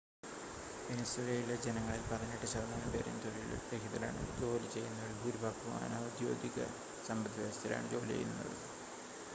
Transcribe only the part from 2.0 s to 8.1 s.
പതിനെട്ട് ശതമാനം പേരും തൊഴിൽ രഹിതരാണ് ജോലി ചെയ്യുന്നവരിൽ ഭൂരിഭാഗവും അനൗദ്യോഗിക സമ്പദ്‌വ്യവസ്ഥയിലാണ്